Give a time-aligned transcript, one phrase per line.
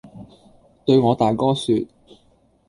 [0.83, 1.75] 對我大哥說，